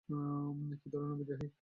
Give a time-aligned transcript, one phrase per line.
[0.79, 1.47] কী ধরণের বিদ্রোহী?